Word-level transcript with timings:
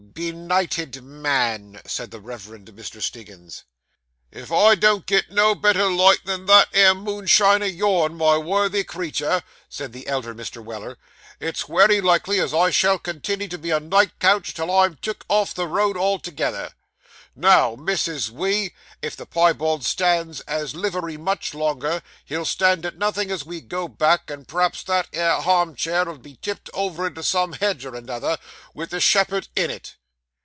'Benighted 0.13 1.01
man!' 1.03 1.79
said 1.87 2.11
the 2.11 2.19
Reverend 2.19 2.67
Mr. 2.67 3.01
Stiggins. 3.01 3.63
'If 4.29 4.51
I 4.51 4.75
don't 4.75 5.05
get 5.05 5.31
no 5.31 5.55
better 5.55 5.89
light 5.89 6.25
than 6.25 6.45
that 6.47 6.67
'ere 6.73 6.93
moonshine 6.93 7.63
o' 7.63 7.67
yourn, 7.67 8.15
my 8.17 8.37
worthy 8.37 8.83
creetur,' 8.83 9.41
said 9.69 9.93
the 9.93 10.05
elder 10.07 10.35
Mr. 10.35 10.61
Weller, 10.63 10.97
'it's 11.39 11.69
wery 11.69 12.01
likely 12.01 12.39
as 12.41 12.53
I 12.53 12.71
shall 12.71 12.99
continey 12.99 13.47
to 13.51 13.57
be 13.57 13.69
a 13.71 13.79
night 13.79 14.19
coach 14.19 14.53
till 14.53 14.69
I'm 14.69 14.97
took 15.01 15.25
off 15.29 15.53
the 15.53 15.65
road 15.65 15.95
altogether. 15.95 16.71
Now, 17.35 17.77
Mrs. 17.77 18.29
We, 18.29 18.73
if 19.01 19.15
the 19.15 19.25
piebald 19.25 19.85
stands 19.85 20.41
at 20.47 20.73
livery 20.73 21.15
much 21.17 21.53
longer, 21.53 22.03
he'll 22.25 22.43
stand 22.45 22.85
at 22.85 22.97
nothin' 22.97 23.31
as 23.31 23.45
we 23.45 23.61
go 23.61 23.87
back, 23.87 24.29
and 24.29 24.45
p'raps 24.47 24.83
that 24.83 25.07
'ere 25.13 25.39
harm 25.41 25.73
cheer 25.75 26.07
'ull 26.07 26.17
be 26.17 26.35
tipped 26.35 26.69
over 26.73 27.07
into 27.07 27.23
some 27.23 27.53
hedge 27.53 27.85
or 27.85 27.95
another, 27.95 28.37
with 28.73 28.89
the 28.89 28.99
shepherd 28.99 29.47
in 29.55 29.71
it. 29.71 29.95